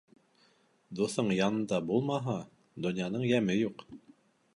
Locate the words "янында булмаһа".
1.39-2.39